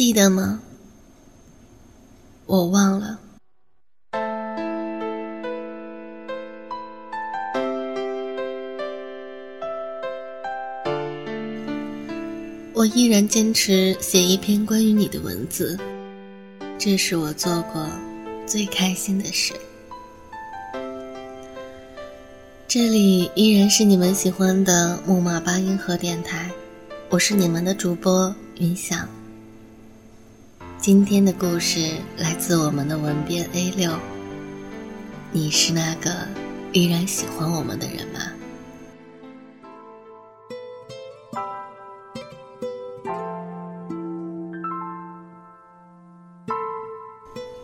[0.00, 0.62] 记得吗？
[2.46, 3.20] 我忘了。
[12.72, 15.78] 我依然坚持写一篇关于你的文字，
[16.78, 17.86] 这是我做过
[18.46, 19.52] 最开心的事。
[22.66, 26.50] 这里依然是你们喜欢的木马八音盒电台，
[27.10, 29.06] 我是你们的主播云想。
[30.82, 33.92] 今天的故事来自我们的文编 A 六。
[35.30, 36.10] 你是那个
[36.72, 38.20] 依然喜欢我们的人吗？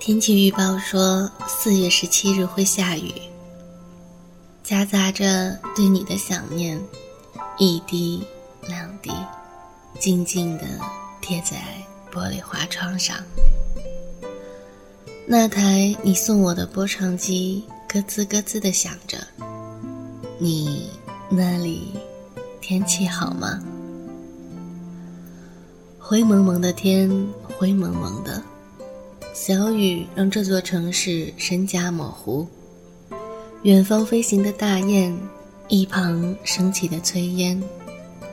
[0.00, 3.12] 天气预报说四月十七日会下雨，
[4.64, 6.82] 夹杂着对你的想念，
[7.58, 8.26] 一滴
[8.66, 9.12] 两滴，
[10.00, 10.64] 静静的
[11.20, 11.62] 贴在
[12.14, 13.16] 玻璃花窗上。
[15.26, 19.18] 那台你送我的播唱机咯吱咯吱的响着。
[20.38, 20.90] 你
[21.28, 21.94] 那里
[22.60, 23.60] 天气好吗？
[25.98, 27.10] 灰蒙蒙的天，
[27.58, 28.42] 灰蒙蒙的。
[29.32, 32.46] 小雨让这座城市身家模糊。
[33.62, 35.18] 远方飞行的大雁，
[35.68, 37.60] 一旁升起的炊烟，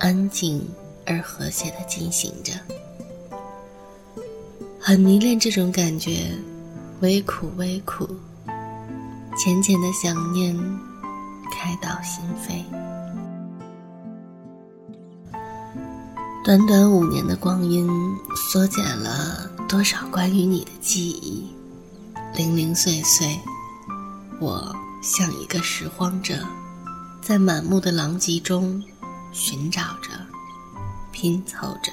[0.00, 0.66] 安静
[1.06, 2.52] 而和谐的进行着。
[4.82, 6.34] 很迷恋这种感觉，
[7.00, 8.08] 微苦微苦，
[9.36, 10.56] 浅浅的想念，
[11.52, 12.64] 开到心扉。
[16.42, 17.86] 短短五年的光阴，
[18.34, 21.54] 缩减了多少关于你的记忆？
[22.34, 23.38] 零零碎碎，
[24.40, 26.38] 我像一个拾荒者，
[27.20, 28.82] 在满目的狼藉中
[29.30, 30.08] 寻找着，
[31.12, 31.92] 拼凑着。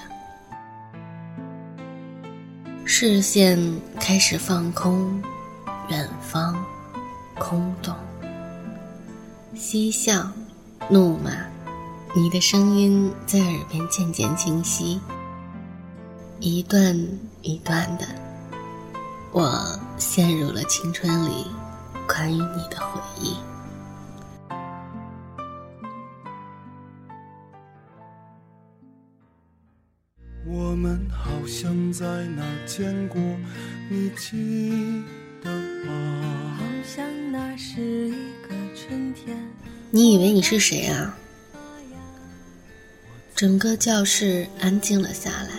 [3.00, 5.22] 视线开始放空，
[5.88, 6.58] 远方
[7.38, 7.94] 空洞，
[9.54, 10.28] 嬉笑，
[10.90, 11.30] 怒骂。
[12.16, 15.00] 你的声音在耳边渐渐清晰，
[16.40, 16.98] 一段
[17.44, 18.08] 一段的，
[19.32, 21.46] 我陷入了青春里
[22.08, 23.38] 关于你的回忆。
[31.98, 33.20] 在哪见过，
[33.90, 35.04] 你记
[35.44, 35.50] 得
[35.84, 36.56] 吗？
[36.60, 38.12] 好像那是一
[38.44, 39.36] 个春天。
[39.90, 41.18] 你以为你是谁啊？
[43.34, 45.50] 整个教室安静了下来，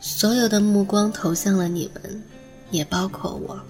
[0.00, 2.20] 所有的目光投向了你们，
[2.72, 3.64] 也包括我。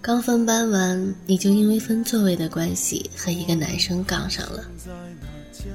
[0.00, 4.64] 刚分班完，你就因为分座位的关系和一个男生杠上了，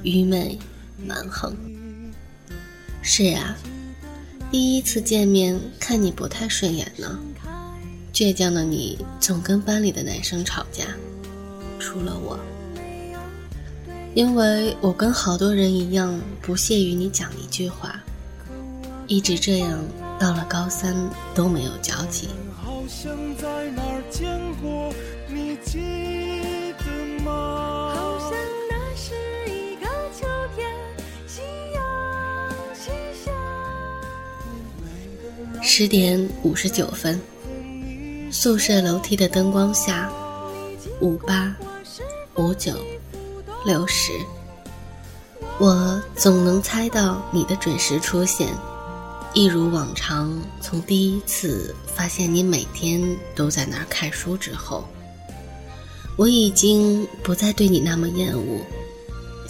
[0.02, 0.58] 愚昧
[0.98, 1.56] 蛮横。
[3.04, 3.56] 是啊，
[4.54, 7.20] 第一次见面看你不太顺眼呢，
[8.14, 10.84] 倔强的你总跟班里的男生吵架，
[11.80, 12.40] 除了我。
[14.14, 18.00] 因为我跟好多人一样，不屑于你讲一句话，
[19.08, 19.84] 一直这样，
[20.20, 20.96] 到了高三
[21.34, 22.30] 都没有交集。
[35.76, 37.20] 十点五十九分，
[38.32, 40.08] 宿舍楼梯的灯光下，
[41.02, 41.52] 五八
[42.36, 42.78] 五九。
[43.66, 44.12] 六十，
[45.58, 48.48] 我总能猜到你的准时出现，
[49.34, 50.40] 一如往常。
[50.62, 53.02] 从第一次发现你每天
[53.34, 54.88] 都在那儿看书之后，
[56.16, 58.60] 我已经不再对你那么厌恶，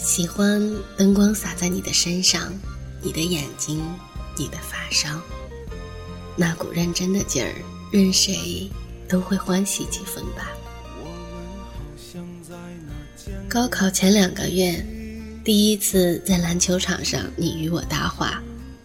[0.00, 2.50] 喜欢灯光洒在你的身上，
[3.02, 3.84] 你的眼睛，
[4.38, 5.20] 你的发梢，
[6.36, 7.54] 那股认真的劲儿，
[7.92, 8.70] 任谁
[9.08, 10.50] 都会欢喜几分吧。
[13.48, 14.84] 高考前两个月，
[15.44, 18.42] 第一次在篮球场上，你与我搭话，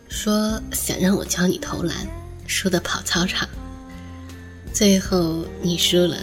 [0.09, 1.95] 说想让我教你投篮，
[2.45, 3.49] 输的跑操场。
[4.71, 6.17] 最后你输了，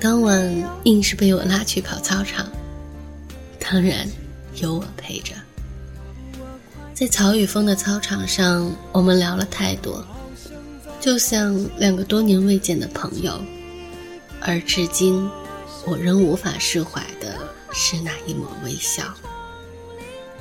[0.00, 2.50] 当晚硬是被我拉去跑操场，
[3.60, 4.08] 当然
[4.56, 5.34] 有我陪着。
[6.92, 10.04] 在曹宇峰的操场上，我们聊了太多，
[11.02, 13.38] 就像两个多年未见的朋友，
[14.40, 15.28] 而至今
[15.84, 17.38] 我仍无法释怀的。
[17.74, 19.02] 是那一抹微笑，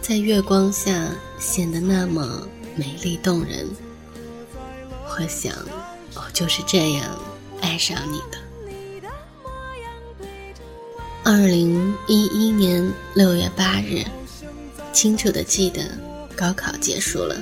[0.02, 1.10] 在月光下
[1.40, 3.66] 显得那么美丽动人。
[5.06, 5.56] 我想，
[6.14, 7.06] 我就是这样
[7.62, 8.38] 爱上你的。
[11.24, 14.04] 二零一一年六月八日，
[14.92, 15.82] 清楚的记得，
[16.36, 17.42] 高考结束了，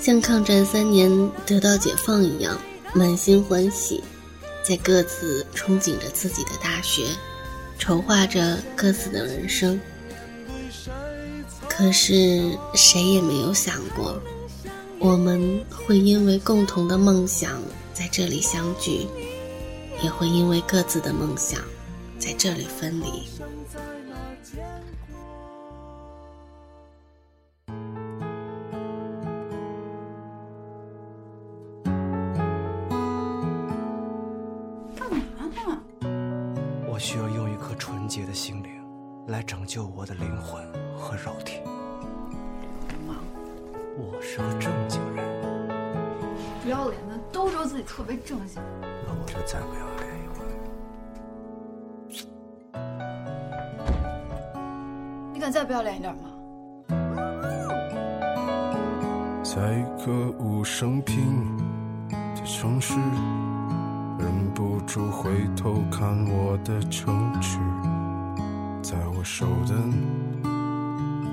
[0.00, 1.10] 像抗战三年
[1.44, 2.58] 得到解放一样，
[2.94, 4.02] 满心欢喜，
[4.62, 7.06] 在各自憧憬着自己的大学，
[7.78, 9.80] 筹划着各自的人生。
[11.68, 14.20] 可是谁也没有想过，
[14.98, 17.60] 我们会因为共同的梦想
[17.92, 19.06] 在这里相聚，
[20.02, 21.60] 也会因为各自的梦想
[22.18, 23.24] 在这里分离。
[38.06, 38.70] 纯洁的心灵
[39.26, 40.64] 来拯救我的灵魂
[40.96, 41.60] 和肉体。
[43.98, 45.26] 我是个正经人，
[46.62, 50.38] 不要脸的都说自己特别正经，那我就再不要脸一回。
[55.34, 56.30] 你敢再不要脸一点吗？
[59.42, 61.56] 在一个无声平
[62.08, 62.94] 的城市。
[64.18, 67.58] 忍不住回头看我的城池，
[68.88, 69.74] 在我手的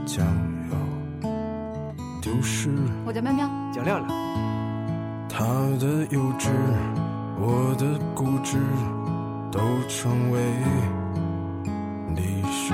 [0.08, 0.26] 将
[0.72, 1.30] 要
[2.20, 2.68] 丢失。
[3.06, 4.10] 我叫喵喵，叫亮亮。
[5.30, 5.46] 他
[5.80, 6.50] 的幼稚，
[7.38, 7.86] 我的
[8.16, 8.58] 固执，
[9.52, 10.42] 都成为
[12.16, 12.74] 历史。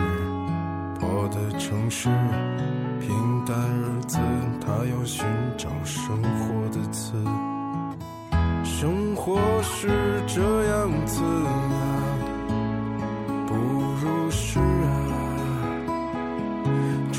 [0.98, 2.08] 破的城市，
[3.02, 4.18] 平淡日子，
[4.66, 5.26] 他要寻
[5.58, 7.22] 找生活的词。
[8.64, 9.90] 生活是
[10.26, 11.52] 这样子啊，
[13.46, 14.69] 不如是啊，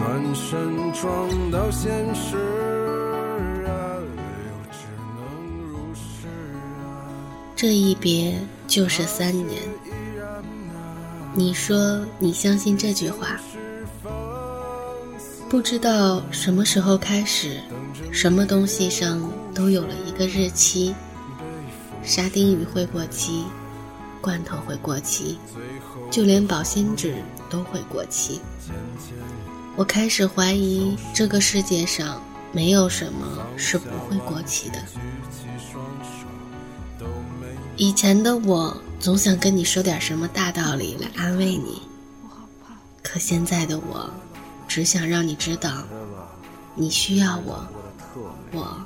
[0.00, 2.38] 转身撞到现实，
[7.54, 8.34] 这一别
[8.66, 9.60] 就是三年，
[11.34, 13.38] 你说你相信这句话？
[15.50, 17.60] 不知道什么时候开始，
[18.10, 20.94] 什么东西上都有了一个日期。
[22.02, 23.44] 沙丁鱼会过期，
[24.22, 25.38] 罐头会过期，
[26.10, 27.16] 就连保鲜纸
[27.50, 28.40] 都会过期。
[29.80, 32.22] 我开始怀疑这个世界上
[32.52, 34.78] 没有什么是不会过期的。
[37.78, 41.80] 以前的我总想跟你说点什么大道理来安慰你，
[43.02, 44.10] 可现在的我
[44.68, 45.82] 只想让你知道，
[46.74, 47.66] 你需要我，
[48.52, 48.78] 我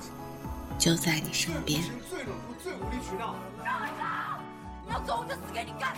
[0.79, 1.83] 就在你身边。
[4.89, 5.93] 要走我就死给你看！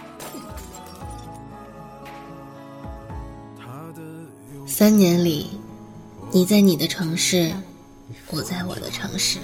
[4.68, 5.46] 三年里，
[6.32, 7.54] 你在你的城市，
[8.32, 9.38] 我在我的城市。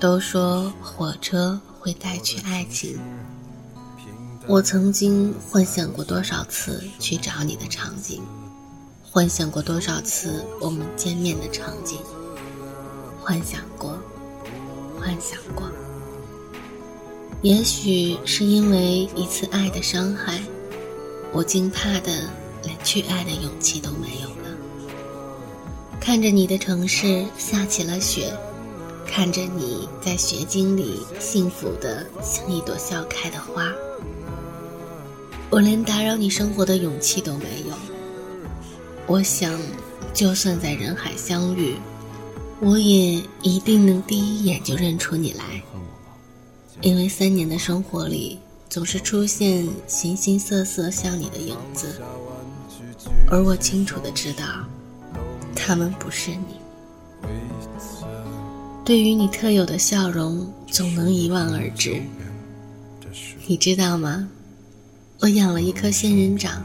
[0.00, 2.98] 都说火车会带去爱情，
[4.48, 8.20] 我曾经幻想过多少次去找你的场景，
[9.00, 11.96] 幻想过多少次我们见面的场景，
[13.22, 13.96] 幻想过，
[14.98, 15.70] 幻想过。
[17.42, 20.40] 也许是因为一次爱的伤害，
[21.32, 22.28] 我惊怕的
[22.62, 24.56] 连去爱的勇气都没有了。
[26.00, 28.32] 看着你的城市下起了雪，
[29.06, 33.70] 看着你在雪景里幸福的像一朵笑开的花，
[35.50, 37.74] 我连打扰你生活的勇气都没有。
[39.06, 39.60] 我想，
[40.14, 41.74] 就算在人海相遇，
[42.60, 45.62] 我也一定能第一眼就认出你来。
[46.80, 48.38] 因为三年的生活里，
[48.68, 52.00] 总是出现形形色色像你的影子，
[53.30, 54.44] 而我清楚的知道，
[55.54, 56.60] 他们不是你。
[58.84, 62.02] 对于你特有的笑容，总能一望而知。
[63.46, 64.28] 你知道吗？
[65.20, 66.64] 我养了一颗仙人掌，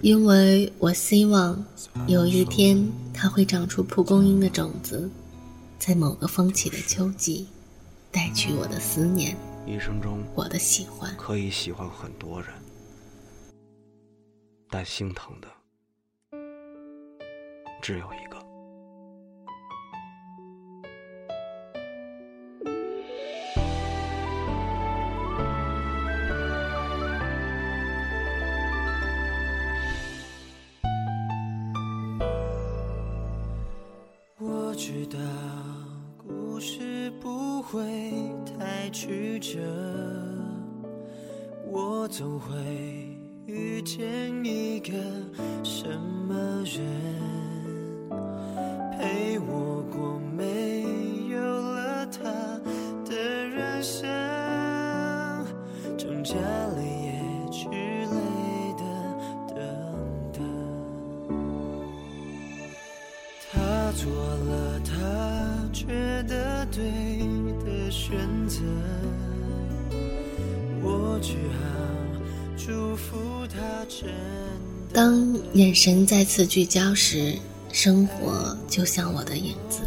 [0.00, 1.64] 因为我希望
[2.08, 5.08] 有一天它会长出蒲公英的种子，
[5.78, 7.46] 在某个风起的秋季。
[8.10, 9.36] 带去我的思念，
[9.66, 12.48] 一生中我的喜欢，可以喜欢很多人，
[14.78, 15.48] 但心疼的
[17.80, 18.36] 只有一个。
[34.38, 35.18] 我知道
[36.18, 37.46] 故事不。
[37.66, 37.82] 会
[38.44, 39.58] 太曲折，
[41.64, 42.54] 我总会
[43.46, 44.92] 遇见一个
[45.62, 45.88] 什
[46.28, 46.34] 么
[46.64, 46.84] 人
[48.98, 50.82] 陪我过没
[51.30, 52.24] 有了他
[53.08, 54.02] 的人生
[55.96, 57.22] 挣扎了也
[57.52, 58.84] 去累的
[59.54, 59.56] 等
[60.32, 60.42] 等
[63.52, 65.86] 他做了他觉
[66.24, 66.82] 得对
[67.64, 68.60] 的选择。
[70.82, 71.66] 我只好
[72.56, 73.35] 祝福
[74.92, 77.34] 当眼神再次聚焦时
[77.72, 79.82] 生活就像我的影子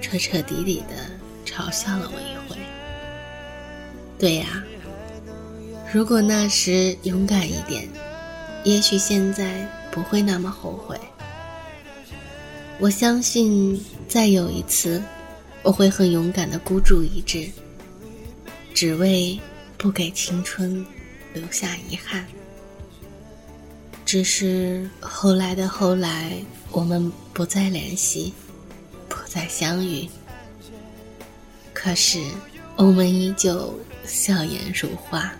[0.00, 1.10] 彻彻底底的
[1.44, 2.56] 嘲笑了我一回。
[4.18, 4.62] 对呀
[5.92, 7.88] 如果那时勇敢一点
[8.64, 10.98] 也许现在不会那么后悔。
[12.78, 15.00] 我相信再有一次
[15.62, 17.48] 我会很勇敢的孤注一掷
[18.74, 19.38] 只为
[19.76, 20.84] 不给青春
[21.32, 22.26] 留下遗憾。
[24.12, 26.36] 只是后来的后来
[26.70, 28.30] 我们不再联系
[29.08, 30.06] 不再相遇。
[31.72, 32.22] 可是
[32.76, 35.32] 我们依旧笑颜如花